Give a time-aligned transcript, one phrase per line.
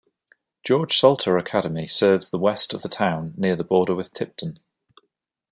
[0.63, 4.57] George Salter Academy serves the west of the town near the border with Tipton.